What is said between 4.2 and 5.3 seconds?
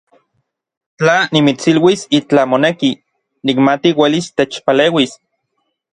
techpaleuis.